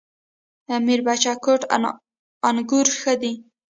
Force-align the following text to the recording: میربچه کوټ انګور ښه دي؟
میربچه 0.85 1.33
کوټ 1.43 1.61
انګور 2.47 2.87
ښه 2.99 3.13
دي؟ 3.21 3.33